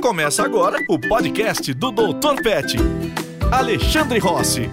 [0.00, 2.42] Começa agora o podcast do Dr.
[2.42, 2.76] Pet.
[3.50, 4.70] Alexandre Rossi.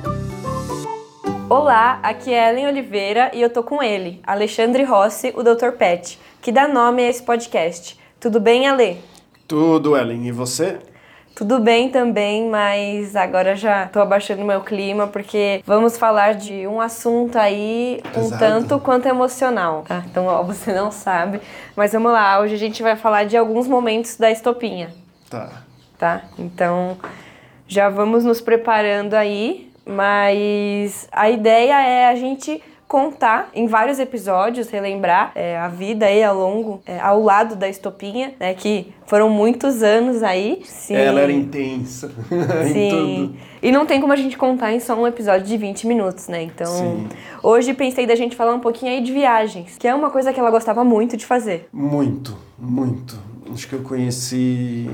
[1.49, 5.71] Olá, aqui é Ellen Oliveira e eu tô com ele, Alexandre Rossi, o Dr.
[5.77, 7.97] Pet, que dá nome a esse podcast.
[8.19, 8.99] Tudo bem, Ale?
[9.47, 10.27] Tudo, Ellen.
[10.27, 10.79] E você?
[11.35, 16.79] Tudo bem também, mas agora já tô abaixando meu clima porque vamos falar de um
[16.79, 20.03] assunto aí um tanto quanto emocional, tá?
[20.05, 21.41] Então, ó, você não sabe,
[21.75, 24.93] mas vamos lá, hoje a gente vai falar de alguns momentos da estopinha,
[25.39, 25.63] Tá.
[25.97, 26.21] tá?
[26.37, 26.97] Então,
[27.67, 32.61] já vamos nos preparando aí, mas a ideia é a gente
[32.93, 37.67] contar em vários episódios, relembrar é, a vida aí ao longo, é, ao lado da
[37.67, 38.53] estopinha, né?
[38.53, 40.61] Que foram muitos anos aí.
[40.63, 40.93] Sim.
[40.93, 42.11] Ela era intensa
[42.67, 42.89] em Sim.
[42.91, 43.35] tudo.
[43.63, 46.43] E não tem como a gente contar em só um episódio de 20 minutos, né?
[46.43, 47.09] Então, Sim.
[47.41, 50.39] hoje pensei da gente falar um pouquinho aí de viagens, que é uma coisa que
[50.39, 51.67] ela gostava muito de fazer.
[51.73, 53.32] Muito, muito.
[53.53, 54.89] Acho que eu conheci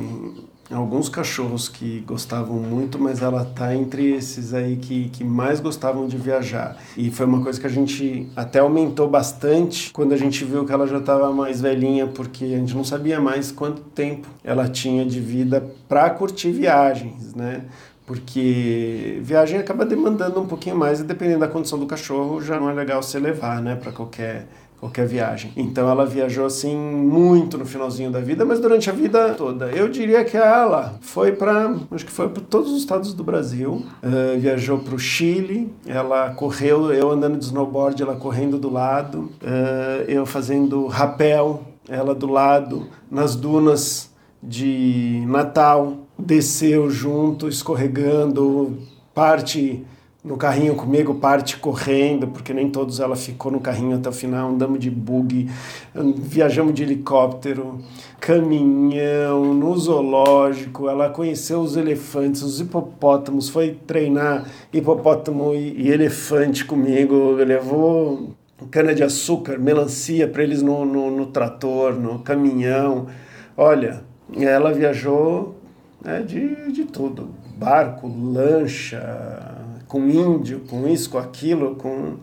[0.72, 6.08] alguns cachorros que gostavam muito, mas ela tá entre esses aí que, que mais gostavam
[6.08, 6.78] de viajar.
[6.96, 10.72] E foi uma coisa que a gente até aumentou bastante quando a gente viu que
[10.72, 15.06] ela já estava mais velhinha, porque a gente não sabia mais quanto tempo ela tinha
[15.06, 17.64] de vida para curtir viagens, né?
[18.06, 22.70] Porque viagem acaba demandando um pouquinho mais e dependendo da condição do cachorro, já não
[22.70, 24.48] é legal você levar, né, para qualquer
[24.80, 25.52] qualquer viagem.
[25.56, 29.70] Então ela viajou assim muito no finalzinho da vida, mas durante a vida toda.
[29.72, 33.86] Eu diria que ela foi para, acho que foi para todos os estados do Brasil.
[34.02, 35.72] Eh, viajou para o Chile.
[35.86, 39.30] Ela correu, eu andando de snowboard, ela correndo do lado.
[39.44, 44.10] Eh, eu fazendo rapel, ela do lado nas dunas
[44.42, 45.98] de Natal.
[46.18, 48.78] Desceu junto, escorregando,
[49.14, 49.86] parte
[50.24, 54.50] no carrinho comigo, parte correndo, porque nem todos ela ficou no carrinho até o final,
[54.50, 55.50] andamos de bug,
[55.96, 57.80] viajamos de helicóptero,
[58.20, 66.66] caminhão, no zoológico, ela conheceu os elefantes, os hipopótamos, foi treinar hipopótamo e, e elefante
[66.66, 68.36] comigo, levou
[68.70, 73.08] cana de açúcar, melancia para eles no, no, no trator, no caminhão.
[73.56, 74.04] Olha,
[74.38, 75.56] ela viajou
[76.04, 79.49] né, de, de tudo, barco, lancha,
[79.90, 82.18] com índio, com isso, com aquilo, com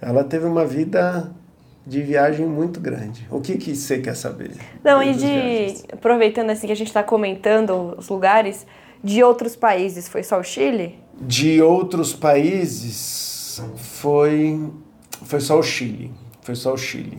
[0.00, 1.32] ela teve uma vida
[1.86, 3.26] de viagem muito grande.
[3.30, 4.50] O que que você quer saber?
[4.82, 5.20] Não, e de.
[5.20, 5.84] viagens?
[5.92, 8.66] Aproveitando assim que a gente está comentando os lugares,
[9.02, 10.98] de outros países, foi só o Chile?
[11.20, 14.68] De outros países foi
[15.24, 16.10] foi só o Chile,
[16.42, 17.18] foi só o Chile.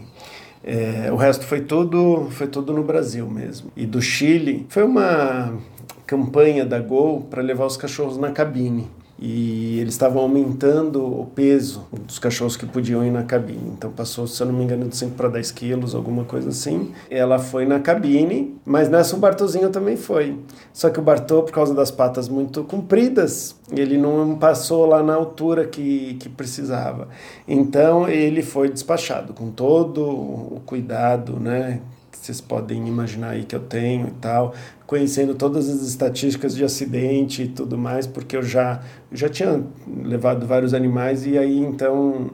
[0.62, 3.72] É, o resto foi tudo foi tudo no Brasil mesmo.
[3.75, 5.58] E do Chile foi uma
[6.06, 8.90] campanha da Gol para levar os cachorros na cabine.
[9.19, 13.72] E eles estavam aumentando o peso dos cachorros que podiam ir na cabine.
[13.78, 16.91] Então passou, se eu não me engano, de 5 para 10 quilos, alguma coisa assim.
[17.09, 20.38] Ela foi na cabine, mas nessa o Bartozinho também foi.
[20.74, 25.13] Só que o Bartô, por causa das patas muito compridas, ele não passou lá na
[25.13, 27.07] altura que, que precisava.
[27.47, 31.81] Então ele foi despachado com todo o cuidado, né?
[32.26, 34.54] Vocês podem imaginar aí que eu tenho e tal,
[34.88, 39.62] conhecendo todas as estatísticas de acidente e tudo mais, porque eu já, já tinha
[40.04, 42.32] levado vários animais e aí então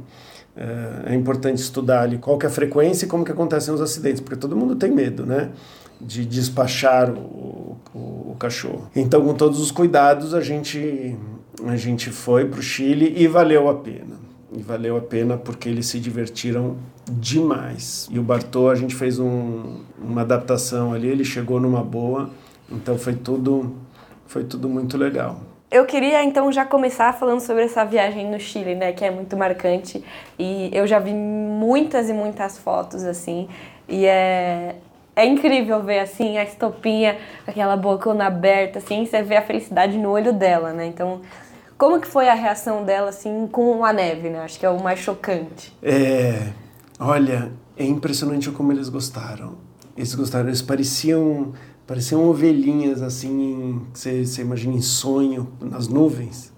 [0.55, 3.81] é, é importante estudar ali qual que é a frequência e como que acontecem os
[3.81, 5.49] acidentes, porque todo mundo tem medo, né?
[5.99, 7.97] De despachar o, o,
[8.31, 8.89] o cachorro.
[8.95, 11.17] Então, com todos os cuidados, a gente,
[11.65, 14.28] a gente foi para o Chile e valeu a pena.
[14.51, 16.77] E valeu a pena porque eles se divertiram
[17.07, 18.07] demais.
[18.11, 22.29] E o Bartô, a gente fez um, uma adaptação ali, ele chegou numa boa,
[22.71, 23.75] então foi tudo,
[24.25, 25.39] foi tudo muito legal.
[25.71, 29.37] Eu queria então já começar falando sobre essa viagem no Chile, né, que é muito
[29.37, 30.03] marcante
[30.37, 33.47] e eu já vi muitas e muitas fotos assim,
[33.87, 34.77] e é
[35.15, 40.09] é incrível ver assim a estopinha, aquela bocona aberta assim, você vê a felicidade no
[40.09, 40.85] olho dela, né?
[40.85, 41.19] Então,
[41.79, 44.41] como que foi a reação dela assim com a neve, né?
[44.41, 45.73] Acho que é o mais chocante.
[45.81, 46.51] É,
[46.99, 49.55] olha, é impressionante como eles gostaram.
[49.95, 51.53] Eles gostaram, eles pareciam,
[51.87, 56.51] pareciam ovelhinhas assim, você imagina em sonho, nas nuvens.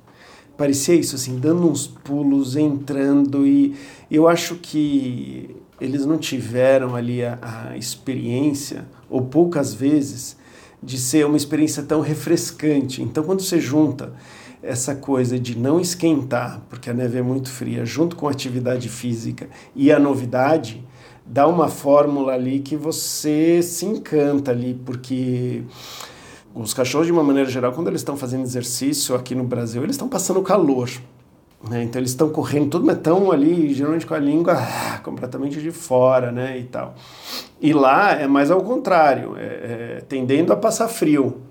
[0.57, 3.75] Parecia isso, assim, dando uns pulos, entrando, e
[4.09, 7.37] eu acho que eles não tiveram ali a,
[7.69, 10.35] a experiência, ou poucas vezes,
[10.81, 13.03] de ser uma experiência tão refrescante.
[13.03, 14.13] Então, quando você junta
[14.63, 18.89] essa coisa de não esquentar, porque a neve é muito fria, junto com a atividade
[18.89, 20.83] física e a novidade,
[21.25, 25.63] dá uma fórmula ali que você se encanta ali, porque
[26.53, 29.95] os cachorros, de uma maneira geral, quando eles estão fazendo exercício aqui no Brasil, eles
[29.95, 30.89] estão passando calor.
[31.69, 31.83] Né?
[31.83, 35.71] Então eles estão correndo, tudo mas estão ali, geralmente com a língua ah, completamente de
[35.71, 36.57] fora, né?
[36.57, 36.95] E tal.
[37.61, 41.41] E lá é mais ao contrário, é, é, tendendo a passar frio.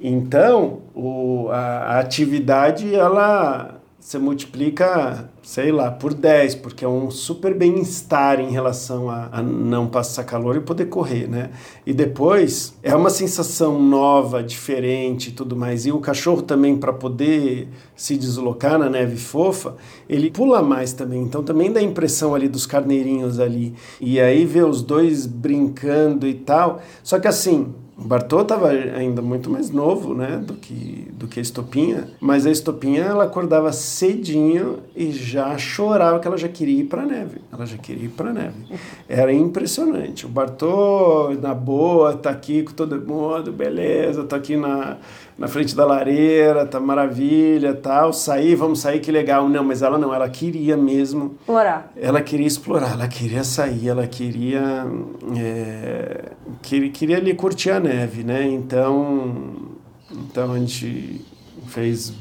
[0.00, 3.78] Então o, a, a atividade ela
[4.08, 9.42] você multiplica, sei lá, por 10, porque é um super bem-estar em relação a, a,
[9.42, 11.50] não passar calor e poder correr, né?
[11.84, 15.84] E depois é uma sensação nova, diferente e tudo mais.
[15.84, 19.76] E o cachorro também, para poder se deslocar na neve fofa,
[20.08, 21.20] ele pula mais também.
[21.20, 23.74] Então também dá a impressão ali dos carneirinhos ali.
[24.00, 26.80] E aí ver os dois brincando e tal.
[27.02, 31.40] Só que assim, o Bartô estava ainda muito mais novo, né, do que, do que
[31.40, 36.82] a Estopinha, mas a Estopinha ela acordava cedinho e já chorava que ela já queria
[36.82, 37.40] ir para a neve.
[37.52, 38.54] Ela já queria ir para a neve.
[39.08, 40.26] Era impressionante.
[40.26, 44.98] O Bartô, na boa, tá aqui com todo mundo, beleza, tá aqui na,
[45.38, 49.48] na frente da lareira, tá maravilha, tal, sair, vamos sair, que legal.
[49.48, 51.36] Não, mas ela não, ela queria mesmo.
[51.40, 51.92] Explorar.
[51.96, 54.84] Ela queria explorar, ela queria sair, ela queria.
[55.36, 58.44] É, queria, queria ali curtir a neve, né?
[58.44, 59.68] Então.
[60.10, 61.24] Então a gente
[61.66, 62.12] fez,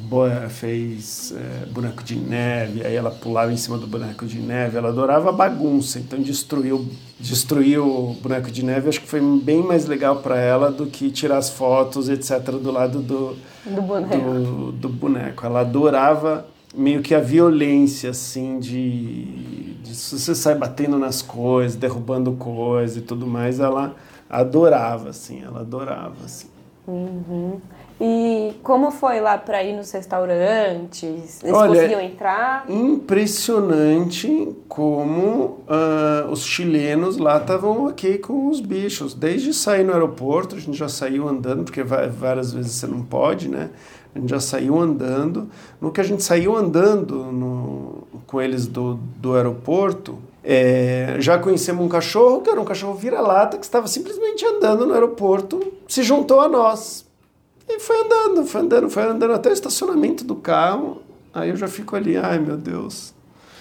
[0.50, 4.89] fez é, boneco de neve, aí ela pulava em cima do boneco de neve, ela
[4.89, 6.88] adorava bagunça, então destruiu,
[7.19, 11.12] destruiu o boneco de neve, acho que foi bem mais legal para ela do que
[11.12, 13.36] tirar as fotos, etc, do lado do,
[13.66, 14.18] do boneco.
[14.18, 15.45] Do, do boneco.
[15.45, 16.45] Ela adorava
[16.75, 22.98] meio que a violência, assim, de, de se você sai batendo nas coisas, derrubando coisas
[22.98, 23.95] e tudo mais, ela
[24.30, 26.48] adorava, assim, ela adorava, assim.
[26.88, 27.60] Uhum.
[27.99, 31.41] E como foi lá para ir nos restaurantes?
[31.44, 32.65] Eles Olha, conseguiam entrar?
[32.69, 39.15] Impressionante como uh, os chilenos lá estavam ok com os bichos.
[39.15, 43.49] Desde sair no aeroporto, a gente já saiu andando, porque várias vezes você não pode,
[43.49, 43.71] né?
[44.13, 45.50] A gente já saiu andando.
[45.81, 51.83] No que a gente saiu andando no, com eles do, do aeroporto, é, já conhecemos
[51.83, 56.39] um cachorro, que era um cachorro vira-lata, que estava simplesmente andando no aeroporto, se juntou
[56.39, 57.06] a nós
[57.67, 61.01] e foi andando, foi andando, foi andando até o estacionamento do carro.
[61.33, 63.13] Aí eu já fico ali, ai meu Deus,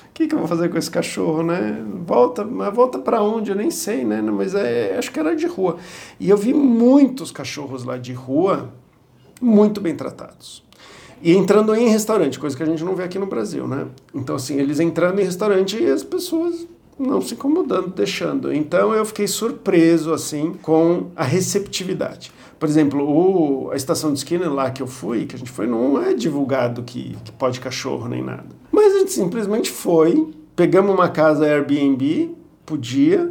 [0.09, 1.85] o que, que eu vou fazer com esse cachorro, né?
[2.07, 3.51] Volta, mas volta para onde?
[3.51, 4.23] Eu nem sei, né?
[4.23, 5.77] Mas é, acho que era de rua.
[6.19, 8.73] E eu vi muitos cachorros lá de rua
[9.41, 10.65] muito bem tratados.
[11.21, 13.87] E entrando em restaurante, coisa que a gente não vê aqui no Brasil, né?
[14.15, 16.67] Então, assim, eles entrando em restaurante e as pessoas
[16.99, 18.53] não se incomodando, deixando.
[18.53, 22.33] Então eu fiquei surpreso assim com a receptividade.
[22.59, 25.67] Por exemplo, o, a estação de esquina lá que eu fui, que a gente foi,
[25.67, 28.47] não é divulgado que, que pode cachorro nem nada.
[28.73, 33.31] Mas a gente simplesmente foi, pegamos uma casa Airbnb, podia,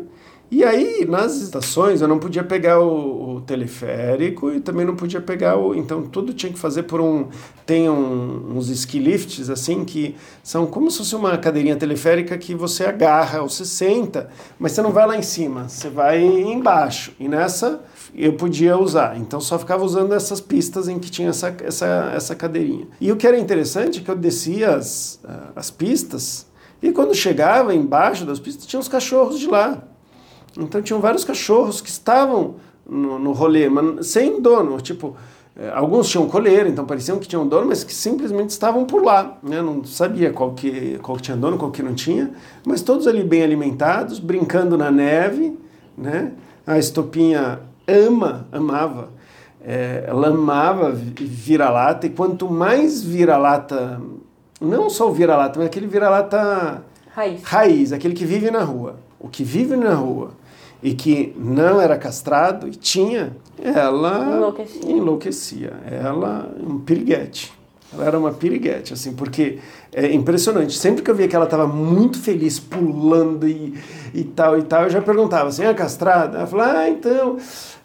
[0.52, 5.20] e aí, nas estações, eu não podia pegar o, o, teleférico e também não podia
[5.20, 5.74] pegar o.
[5.74, 7.28] Então, tudo tinha que fazer por um.
[7.66, 12.54] Tem um, uns ski lifts, assim, que são como se fosse uma cadeirinha teleférica que
[12.54, 17.12] você agarra ou você senta, mas você não vai lá em cima, você vai embaixo.
[17.20, 17.82] E nessa
[18.14, 19.18] eu podia usar.
[19.18, 22.88] Então, só ficava usando essas pistas em que tinha essa, essa, essa cadeirinha.
[23.02, 25.20] E o que era interessante é que eu descia as,
[25.56, 26.48] as pistas
[26.82, 29.82] e quando chegava embaixo das pistas, tinha os cachorros de lá.
[30.58, 32.56] Então tinham vários cachorros que estavam
[32.88, 34.80] no, no rolê, mas sem dono.
[34.80, 35.16] Tipo,
[35.56, 39.38] eh, alguns tinham coleira, então pareciam que tinham dono, mas que simplesmente estavam por lá.
[39.44, 39.62] Né?
[39.62, 42.32] Não sabia qual que, qual que tinha dono, qual que não tinha,
[42.66, 45.58] mas todos ali bem alimentados, brincando na neve.
[45.98, 46.32] Né?
[46.66, 49.10] A estopinha ama, amava.
[49.68, 54.00] É, ela amava vira-lata, e quanto mais vira-lata,
[54.62, 57.44] não só o vira-lata, mas aquele vira-lata raiz.
[57.44, 58.98] raiz, aquele que vive na rua.
[59.20, 60.32] O que vive na rua
[60.86, 64.92] e que não era castrado e tinha, ela enlouquecia.
[64.92, 65.74] enlouquecia.
[65.90, 67.52] Ela, um piriguete.
[67.92, 69.58] Ela era uma piriguete, assim, porque
[69.92, 70.78] é impressionante.
[70.78, 73.74] Sempre que eu via que ela estava muito feliz, pulando e,
[74.14, 76.38] e tal e tal, eu já perguntava assim, é castrada?
[76.38, 77.38] Ela falou, ah, então,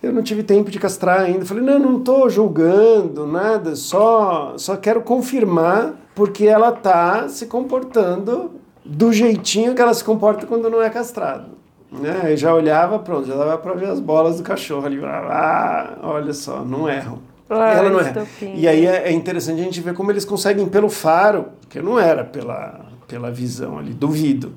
[0.02, 1.40] eu não tive tempo de castrar ainda.
[1.40, 7.46] Eu falei, não, não estou julgando nada, só, só quero confirmar porque ela está se
[7.46, 8.50] comportando
[8.84, 11.59] do jeitinho que ela se comporta quando não é castrado.
[11.90, 12.32] Né?
[12.32, 15.00] Eu já olhava, pronto, já dava para ver as bolas do cachorro ali.
[15.04, 17.18] Ah, olha só, não erram.
[17.48, 18.26] Ah, ela não erra.
[18.54, 21.98] E aí é, é interessante a gente ver como eles conseguem pelo faro, que não
[21.98, 24.54] era pela, pela visão ali, duvido,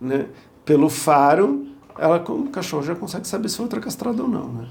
[0.00, 0.26] né?
[0.64, 1.66] Pelo faro,
[1.98, 4.68] ela, como cachorro, já consegue saber se outra é castrada ou não, né?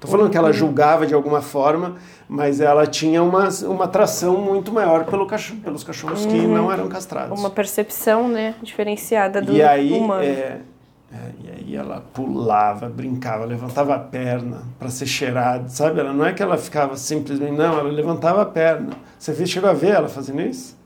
[0.00, 1.96] Tô falando que ela julgava de alguma forma,
[2.28, 6.30] mas ela tinha uma, uma atração muito maior pelo cachorro, pelos cachorros uhum.
[6.30, 7.38] que não eram castrados.
[7.38, 10.22] Uma percepção, né, diferenciada do e aí, humano.
[10.22, 10.60] É,
[11.12, 16.00] é, e aí ela pulava, brincava, levantava a perna para ser cheirada, sabe?
[16.00, 18.90] Ela não é que ela ficava simplesmente, não, ela levantava a perna.
[19.18, 20.76] Você chegou a ver ela fazendo isso?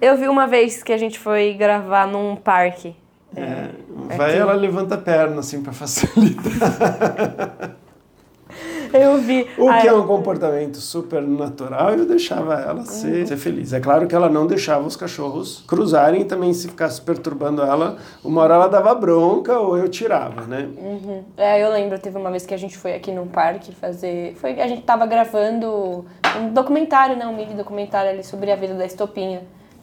[0.00, 2.96] Eu vi uma vez que a gente foi gravar num parque.
[3.36, 3.68] É,
[4.16, 6.52] vai ela levanta a perna assim para facilitar.
[8.98, 9.46] Eu vi.
[9.56, 13.72] O Aí- que é um comportamento super natural, eu deixava ela ser, ser feliz.
[13.72, 17.96] É claro que ela não deixava os cachorros cruzarem e também se ficasse perturbando ela,
[18.24, 20.68] uma hora ela dava bronca ou eu tirava, né?
[20.76, 21.24] Uhum.
[21.36, 24.34] É, eu lembro, teve uma vez que a gente foi aqui num parque fazer.
[24.36, 26.04] Foi, a gente tava gravando
[26.38, 27.26] um documentário, né?
[27.26, 29.42] Um mini documentário ali sobre a vida da estopinha.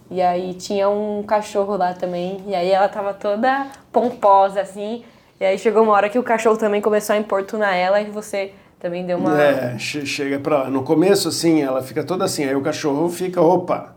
[0.10, 2.44] E aí tinha um cachorro lá também.
[2.48, 5.04] E aí ela tava toda pomposa, assim.
[5.40, 8.54] E aí chegou uma hora que o cachorro também começou a importunar ela e você
[8.86, 9.42] também deu uma.
[9.42, 10.70] É, che- chega pra lá.
[10.70, 13.96] No começo, assim, ela fica toda assim, aí o cachorro fica, opa,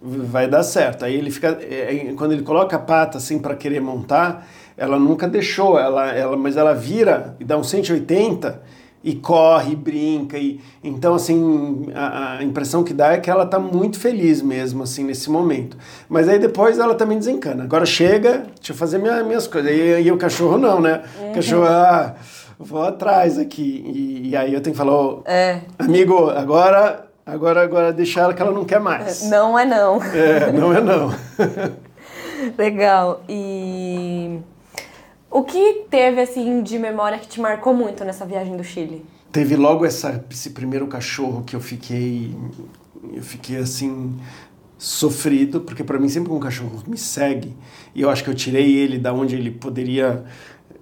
[0.00, 1.04] vai dar certo.
[1.04, 4.96] Aí ele fica, é, é, quando ele coloca a pata assim para querer montar, ela
[4.96, 8.62] nunca deixou, ela, ela, mas ela vira e dá um 180
[9.02, 13.46] e corre, e brinca e então assim a, a impressão que dá é que ela
[13.46, 15.76] tá muito feliz mesmo assim nesse momento.
[16.08, 17.64] Mas aí depois ela também desencana.
[17.64, 19.70] Agora chega, deixa eu fazer minha, minhas coisas.
[19.70, 21.02] E, e o cachorro não, né?
[21.30, 22.14] O cachorro ah,
[22.58, 25.60] vou atrás aqui e, e aí eu tenho que falar, ô, É.
[25.78, 29.28] amigo, agora agora agora deixar ela que ela não quer mais.
[29.28, 30.02] Não é não.
[30.02, 31.10] É, não é não.
[32.56, 33.22] Legal.
[33.28, 34.38] E
[35.30, 39.04] o que teve assim de memória que te marcou muito nessa viagem do Chile?
[39.30, 42.34] Teve logo essa, esse primeiro cachorro que eu fiquei.
[43.12, 44.18] Eu fiquei assim.
[44.78, 47.56] sofrido, porque para mim sempre um cachorro me segue,
[47.94, 50.24] e eu acho que eu tirei ele da onde ele poderia.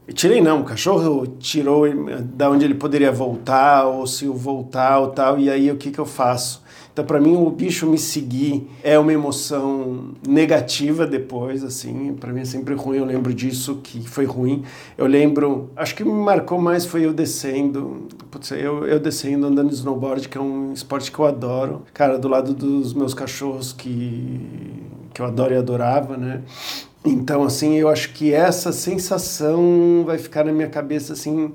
[0.07, 1.85] Eu tirei não, o cachorro tirou
[2.23, 5.91] da onde ele poderia voltar, ou se eu voltar ou tal, e aí o que,
[5.91, 6.65] que eu faço?
[6.97, 12.15] Então, para mim, o bicho me seguir é uma emoção negativa depois, assim.
[12.15, 14.63] Para mim é sempre ruim, eu lembro disso, que foi ruim.
[14.97, 19.69] Eu lembro, acho que me marcou mais foi eu descendo, putz, eu, eu descendo andando
[19.69, 21.83] de snowboard, que é um esporte que eu adoro.
[21.93, 24.41] Cara, do lado dos meus cachorros que,
[25.13, 26.45] que eu adoro e adorava, né?
[27.09, 31.55] Então, assim, eu acho que essa sensação vai ficar na minha cabeça, assim,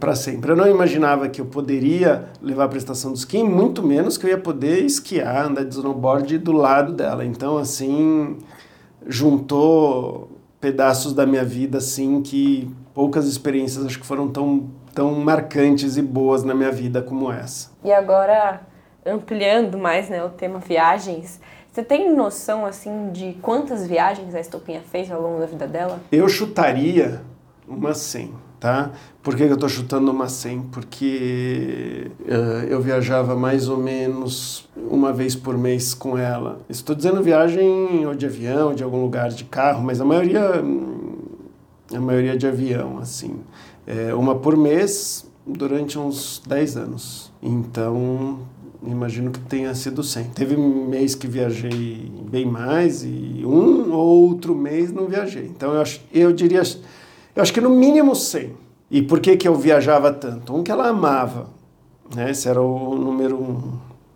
[0.00, 0.50] para sempre.
[0.50, 4.30] Eu não imaginava que eu poderia levar a prestação do esqui, muito menos que eu
[4.30, 7.24] ia poder esquiar, andar de snowboard do lado dela.
[7.24, 8.38] Então, assim,
[9.06, 10.28] juntou
[10.60, 16.02] pedaços da minha vida, assim, que poucas experiências acho que foram tão, tão marcantes e
[16.02, 17.70] boas na minha vida como essa.
[17.82, 18.60] E agora,
[19.04, 21.40] ampliando mais né, o tema viagens,
[21.72, 26.00] você tem noção assim de quantas viagens a Estopinha fez ao longo da vida dela?
[26.12, 27.22] Eu chutaria
[27.66, 28.90] uma 100, tá?
[29.22, 30.64] Por que eu tô chutando uma 100?
[30.64, 36.60] Porque eh, eu viajava mais ou menos uma vez por mês com ela.
[36.68, 40.62] Estou dizendo viagem ou de avião, ou de algum lugar de carro, mas a maioria,
[41.94, 43.40] a maioria de avião, assim.
[43.86, 47.32] É, uma por mês durante uns 10 anos.
[47.42, 48.40] Então,
[48.84, 50.24] imagino que tenha sido 100.
[50.34, 55.44] Teve mês que viajei bem mais e um ou outro mês não viajei.
[55.46, 56.62] Então, eu, acho, eu diria,
[57.34, 58.50] eu acho que no mínimo 100.
[58.90, 60.54] E por que, que eu viajava tanto?
[60.54, 61.48] Um, que ela amava.
[62.14, 62.30] Né?
[62.30, 63.72] Esse era o número um.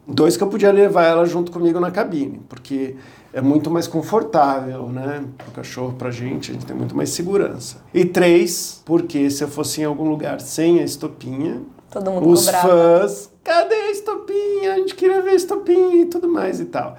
[0.07, 2.95] Dois, que eu podia levar ela junto comigo na cabine, porque
[3.33, 5.25] é muito mais confortável, né?
[5.37, 7.79] Para o cachorro, para a gente, a gente tem muito mais segurança.
[7.93, 12.45] E três, porque se eu fosse em algum lugar sem a estopinha, Todo mundo os
[12.45, 12.69] cobrava.
[12.69, 14.75] fãs, cadê a estopinha?
[14.75, 16.97] A gente queria ver a estopinha e tudo mais e tal.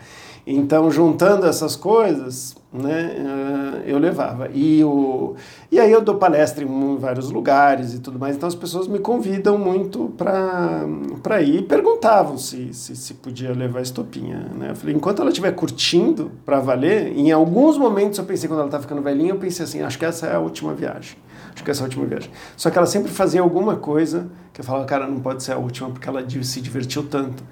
[0.50, 4.50] Então, juntando essas coisas, né, eh, eu levava.
[4.54, 5.36] E, o,
[5.70, 8.98] e aí eu dou palestra em vários lugares e tudo mais, então as pessoas me
[8.98, 14.50] convidam muito para ir e perguntavam se, se, se podia levar estopinha.
[14.56, 14.72] Né?
[14.72, 18.70] Eu falei, enquanto ela estiver curtindo para valer, em alguns momentos eu pensei, quando ela
[18.70, 21.18] estava ficando velhinha, eu pensei assim, acho que essa é a última viagem.
[21.58, 22.30] Acho que essa é a última viagem.
[22.56, 25.58] Só que ela sempre fazia alguma coisa que eu falava, cara, não pode ser a
[25.58, 27.44] última, porque ela se divertiu tanto.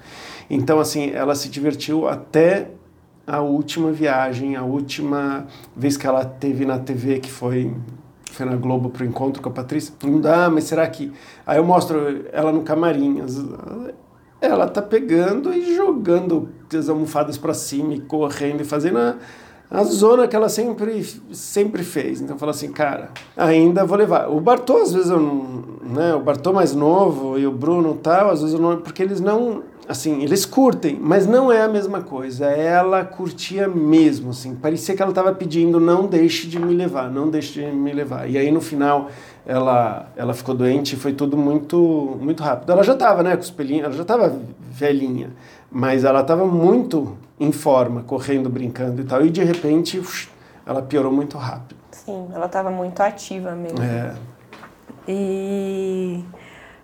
[0.48, 2.70] Então, assim, ela se divertiu até
[3.26, 7.74] a última viagem, a última vez que ela teve na TV, que foi,
[8.30, 9.92] foi na Globo pro encontro com a Patrícia.
[10.04, 11.12] Não dá, mas será que.
[11.44, 13.20] Aí eu mostro ela no camarim.
[14.40, 19.16] Ela tá pegando e jogando as almofadas para cima e correndo e fazendo a,
[19.70, 22.20] a zona que ela sempre, sempre fez.
[22.20, 24.28] Então eu falo assim, cara, ainda vou levar.
[24.30, 25.76] O Bartô, às vezes eu não.
[25.86, 28.76] Né, o Bartô mais novo e o Bruno tal, às vezes eu não.
[28.76, 29.62] Porque eles não.
[29.88, 32.46] Assim, eles curtem, mas não é a mesma coisa.
[32.46, 34.54] Ela curtia mesmo, assim.
[34.56, 38.28] Parecia que ela estava pedindo, não deixe de me levar, não deixe de me levar.
[38.28, 39.08] E aí no final
[39.46, 42.72] ela, ela ficou doente e foi tudo muito, muito rápido.
[42.72, 44.36] Ela já estava, né, com os pelinhos, ela já estava
[44.68, 45.30] velhinha,
[45.70, 49.24] mas ela estava muito em forma, correndo, brincando e tal.
[49.24, 50.00] E de repente
[50.64, 51.76] ela piorou muito rápido.
[51.90, 53.82] Sim, ela estava muito ativa mesmo.
[53.82, 54.14] É,
[55.08, 56.24] E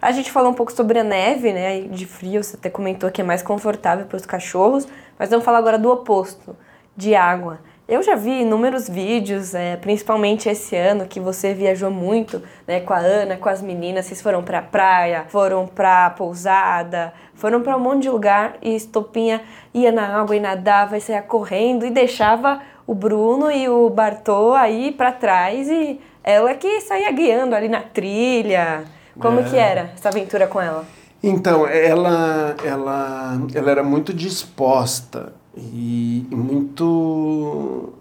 [0.00, 1.82] A gente falou um pouco sobre a neve, né?
[1.82, 4.86] De frio, você até comentou que é mais confortável para os cachorros,
[5.18, 6.56] mas vamos falar agora do oposto,
[6.96, 7.60] de água.
[7.92, 12.94] Eu já vi inúmeros vídeos, é, principalmente esse ano que você viajou muito, né, com
[12.94, 17.76] a Ana, com as meninas, vocês foram para a praia, foram para pousada, foram para
[17.76, 19.42] um monte de lugar e Estopinha
[19.74, 24.54] ia na água e nadava e saía correndo e deixava o Bruno e o Bartô
[24.54, 28.84] aí para trás e ela que saía guiando ali na trilha.
[29.20, 29.42] Como é.
[29.42, 30.86] que era essa aventura com ela?
[31.22, 37.92] Então, ela, ela, ela era muito disposta e muito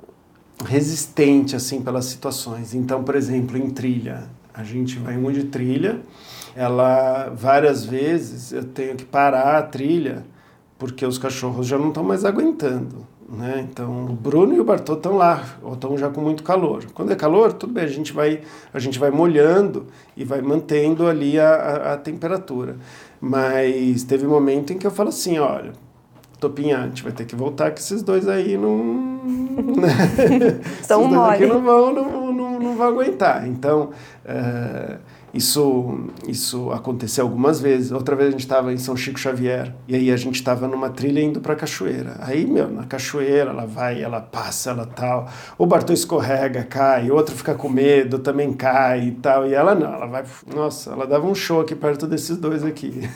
[0.66, 2.74] resistente assim pelas situações.
[2.74, 6.02] Então, por exemplo, em trilha, a gente vai um de trilha,
[6.56, 10.26] ela várias vezes eu tenho que parar a trilha
[10.78, 13.08] porque os cachorros já não estão mais aguentando.
[13.30, 13.66] Né?
[13.70, 16.86] Então, o Bruno e o Bartô estão lá, ou estão já com muito calor.
[16.94, 18.42] Quando é calor, tudo bem, a gente vai,
[18.74, 22.76] a gente vai molhando e vai mantendo ali a, a, a temperatura.
[23.22, 25.72] Mas teve um momento em que eu falo assim, olha,
[26.42, 29.22] Topinha, a gente vai ter que voltar que esses dois aí não...
[30.84, 31.46] São mole.
[31.46, 33.48] não vão, não, não, não vão aguentar.
[33.48, 33.92] Então...
[34.26, 37.92] Uh, isso, isso aconteceu algumas vezes.
[37.92, 40.90] Outra vez a gente estava em São Chico Xavier e aí a gente estava numa
[40.90, 42.18] trilha indo para a cachoeira.
[42.20, 45.30] Aí, meu, na cachoeira ela vai, ela passa, ela tal.
[45.58, 49.48] O Bartô escorrega, cai, o outro fica com medo, também cai e tal.
[49.48, 50.24] E ela não, ela vai.
[50.54, 53.10] Nossa, ela dava um show aqui perto desses dois aqui.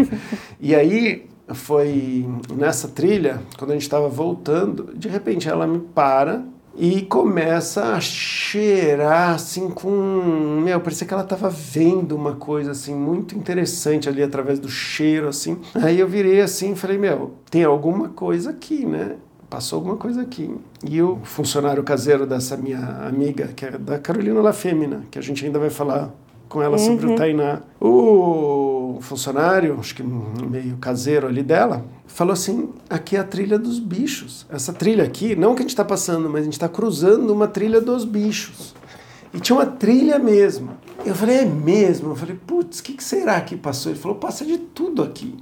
[0.58, 6.44] e aí foi nessa trilha, quando a gente estava voltando, de repente ela me para
[6.76, 12.94] e começa a cheirar assim com, meu, parecia que ela estava vendo uma coisa assim
[12.94, 15.58] muito interessante ali através do cheiro assim.
[15.74, 19.16] Aí eu virei assim, e falei, meu, tem alguma coisa aqui, né?
[19.50, 20.54] Passou alguma coisa aqui.
[20.88, 22.78] E o funcionário caseiro dessa minha
[23.08, 26.14] amiga, que é da Carolina La Fêmina, que a gente ainda vai falar
[26.48, 27.14] com ela sobre uhum.
[27.14, 27.60] o Tainá.
[27.80, 33.78] O funcionário, acho que meio caseiro ali dela, falou assim: aqui é a trilha dos
[33.78, 34.46] bichos.
[34.50, 37.46] Essa trilha aqui, não que a gente está passando, mas a gente está cruzando uma
[37.46, 38.74] trilha dos bichos.
[39.32, 40.70] E tinha uma trilha mesmo.
[41.04, 42.10] Eu falei: é mesmo?
[42.10, 43.92] Eu falei: putz, o que, que, será que passou?
[43.92, 45.36] Ele falou: passa de tudo aqui.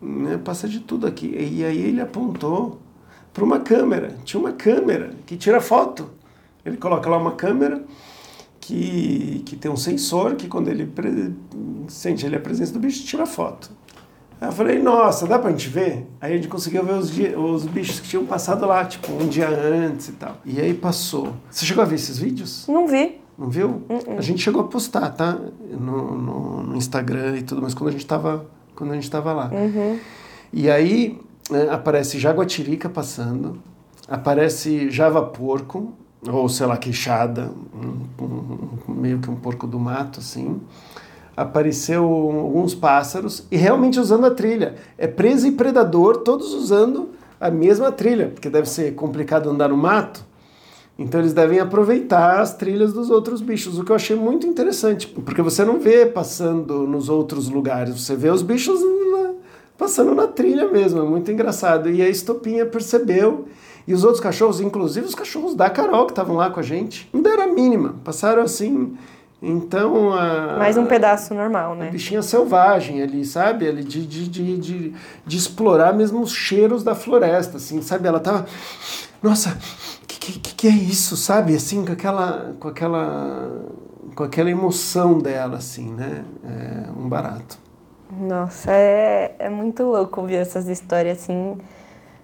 [0.00, 0.38] Né?
[0.42, 1.26] Passa de tudo aqui.
[1.26, 2.80] E aí ele apontou
[3.32, 4.16] para uma câmera.
[4.24, 6.10] Tinha uma câmera que tira foto.
[6.64, 7.82] Ele coloca lá uma câmera
[8.62, 10.88] que, que tem um sensor que quando ele
[11.88, 13.70] sente ali a presença do bicho, tira foto.
[14.40, 16.06] Aí eu falei, nossa, dá pra gente ver?
[16.20, 19.48] Aí a gente conseguiu ver os, os bichos que tinham passado lá, tipo, um dia
[19.48, 20.36] antes e tal.
[20.44, 21.34] E aí passou.
[21.50, 22.66] Você chegou a ver esses vídeos?
[22.68, 23.20] Não vi.
[23.36, 23.82] Não viu?
[23.88, 24.18] Uh -uh.
[24.18, 25.38] A gente chegou a postar, tá?
[25.70, 28.46] No, no, no, Instagram e tudo, mas quando a gente tava,
[28.76, 29.50] quando a gente tava lá.
[29.52, 29.98] Uhum.
[30.52, 31.20] E aí
[31.50, 33.60] né, aparece jaguatirica passando,
[34.08, 35.94] aparece java porco,
[36.30, 40.60] ou sei lá, queixada, um, um, meio que um porco do mato, assim.
[41.36, 44.76] Apareceu alguns pássaros e realmente usando a trilha.
[44.96, 49.76] É presa e predador, todos usando a mesma trilha, porque deve ser complicado andar no
[49.76, 50.24] mato.
[50.98, 55.08] Então eles devem aproveitar as trilhas dos outros bichos, o que eu achei muito interessante,
[55.08, 59.32] porque você não vê passando nos outros lugares, você vê os bichos na,
[59.76, 61.90] passando na trilha mesmo, é muito engraçado.
[61.90, 63.46] E a Estopinha percebeu
[63.86, 67.08] e os outros cachorros, inclusive os cachorros da Carol que estavam lá com a gente,
[67.12, 67.96] não deram a mínima.
[68.04, 68.96] Passaram assim.
[69.42, 70.56] Então a.
[70.56, 71.90] Mais um pedaço normal, né?
[71.90, 73.66] Bichinha selvagem ali, sabe?
[73.66, 74.94] Ali de, de, de, de,
[75.26, 78.06] de explorar mesmo os cheiros da floresta, assim, sabe?
[78.06, 78.46] Ela tava.
[79.20, 79.58] Nossa,
[80.06, 81.56] que, que, que é isso, sabe?
[81.56, 82.54] Assim, com aquela.
[82.60, 83.50] Com aquela.
[84.14, 86.24] Com aquela emoção dela, assim, né?
[86.44, 87.58] É um barato.
[88.12, 91.56] Nossa, é, é muito louco ouvir essas histórias assim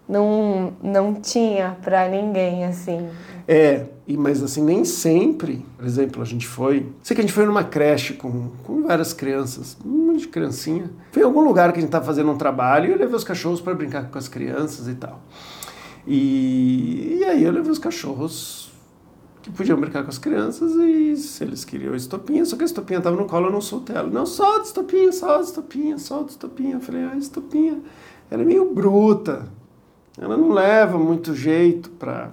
[0.09, 3.09] não, não tinha para ninguém, assim.
[3.47, 5.65] É, e, mas assim, nem sempre.
[5.77, 6.91] Por exemplo, a gente foi.
[7.03, 10.91] Sei que a gente foi numa creche com, com várias crianças, um monte de criancinha.
[11.13, 13.25] Foi em algum lugar que a gente estava fazendo um trabalho e eu levei os
[13.25, 15.21] cachorros para brincar com as crianças e tal.
[16.07, 18.73] E, e aí eu levei os cachorros
[19.43, 22.99] que podiam brincar com as crianças e se eles queriam estopinha, só que a estopinha
[22.99, 24.09] estava no colo, eu não soltei ela.
[24.09, 26.75] Não, solta estopinha, solta estopinha, solta estopinha.
[26.77, 27.81] Eu falei, ah, estopinha.
[28.31, 29.47] Ela é meio bruta
[30.21, 32.31] ela não leva muito jeito para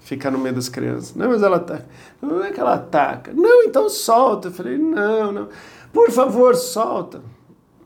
[0.00, 1.14] ficar no meio das crianças.
[1.14, 1.86] Não, mas ela ataca.
[2.22, 3.32] Não é que ela ataca.
[3.34, 4.48] Não, então solta.
[4.48, 5.48] Eu falei, não, não.
[5.92, 7.20] Por favor, solta.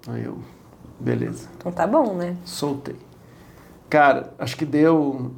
[0.06, 0.38] Aí eu,
[1.00, 1.48] beleza.
[1.56, 2.36] Então tá bom, né?
[2.44, 2.96] Soltei.
[3.88, 5.32] Cara, acho que deu.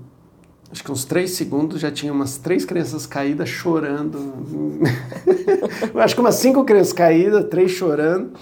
[0.70, 4.18] Acho que uns três segundos já tinha umas três crianças caídas chorando.
[6.02, 8.32] acho que umas cinco crianças caídas, três chorando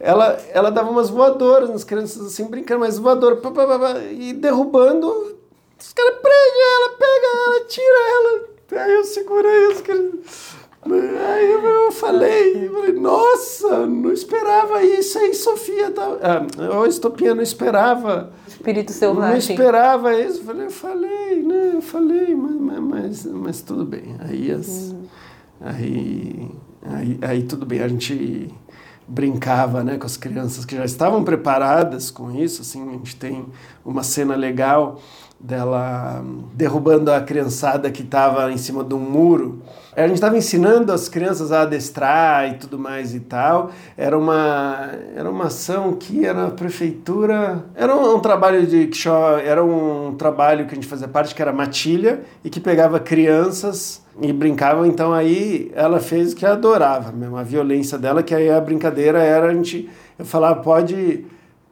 [0.00, 4.32] ela, ela dava umas voadoras nas crianças, assim, brincando, mas voadora, pá, pá, pá, e
[4.32, 5.36] derrubando.
[5.78, 7.84] Os caras prendem ela, pega ela, tira
[8.14, 8.84] ela.
[8.84, 10.60] Aí eu segurei as crianças.
[10.82, 15.90] Aí eu falei, eu falei, nossa, não esperava isso aí, Sofia.
[15.90, 16.16] Tá...
[16.22, 18.32] Ah, ô, Estopinha, não esperava.
[18.48, 19.54] Espírito Não selvagem.
[19.54, 20.38] esperava isso.
[20.40, 21.72] Eu falei, eu falei, né?
[21.74, 24.16] Eu falei, mas, mas, mas tudo bem.
[24.20, 24.94] Aí, as,
[25.60, 26.50] aí,
[26.82, 27.82] aí, aí tudo bem.
[27.82, 28.50] A gente
[29.10, 32.62] brincava né, com as crianças que já estavam preparadas com isso.
[32.62, 33.44] Assim, a gente tem
[33.84, 35.00] uma cena legal
[35.42, 36.22] dela
[36.52, 39.62] derrubando a criançada que estava em cima de um muro.
[39.96, 43.70] A gente estava ensinando as crianças a adestrar e tudo mais e tal.
[43.96, 47.64] Era uma, era uma ação que era a prefeitura.
[47.74, 48.90] Era um, um trabalho de
[49.44, 54.02] era um trabalho que a gente fazia parte que era matilha e que pegava crianças
[54.20, 54.84] e brincavam.
[54.84, 59.22] Então aí ela fez o que adorava mesmo, a violência dela, que aí a brincadeira
[59.22, 61.24] era a gente eu falava pode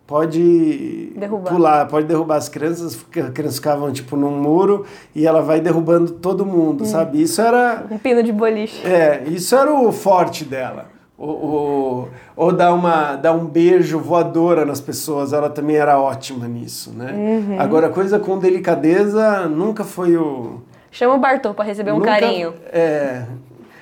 [0.09, 1.53] pode Derrubar.
[1.53, 6.13] pular, pode derrubar as crianças, as crianças ficavam tipo num muro e ela vai derrubando
[6.13, 7.23] todo mundo, sabe?
[7.23, 8.85] Isso era Um pino de boliche.
[8.87, 10.87] é, isso era o forte dela.
[11.17, 16.47] O, o- ou dar, uma, dar um beijo voadora nas pessoas, ela também era ótima
[16.49, 17.13] nisso, né?
[17.13, 17.61] Uhum.
[17.61, 20.61] Agora, coisa com delicadeza nunca foi o...
[20.93, 22.55] Chama o Bartô pra receber um nunca- carinho.
[22.73, 23.25] É...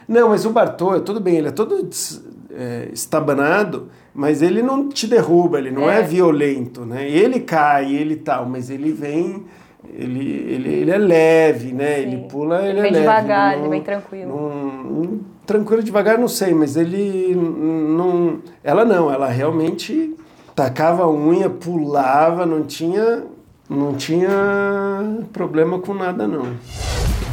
[0.08, 1.82] Não, mas o Bartô, tudo bem, ele é todo
[2.56, 6.02] é, estabanado, mas ele não te derruba, ele não é, É.
[6.02, 7.08] violento, né?
[7.08, 9.44] Ele cai, ele tal, mas ele vem...
[9.94, 12.00] Ele, ele, ele é leve, né?
[12.00, 13.00] Ele pula, ele, Ele é vem leve.
[13.04, 14.28] devagar, não- ele vem tranquilo.
[14.28, 18.38] não- não- tranquilo devagar, não sei, mas ele não.
[18.64, 20.12] Ela não, ela realmente
[20.56, 23.24] tacava a unha, pulava, não tinha.
[23.70, 24.28] Não tinha
[25.32, 26.46] problema com nada, não.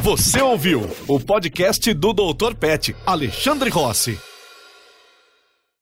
[0.02, 2.54] Você ouviu o podcast do Dr.
[2.58, 4.18] Pet, Alexandre Rossi.